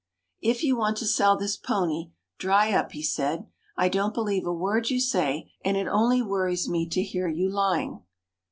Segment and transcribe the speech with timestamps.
[0.41, 2.09] "If you want to sell this pony,
[2.39, 3.45] dry up," he said.
[3.77, 7.47] "I don't believe a word you say, and it only worries me to hear you
[7.51, 8.01] lying."